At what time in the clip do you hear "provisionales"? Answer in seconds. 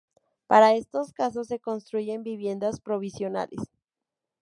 2.81-3.59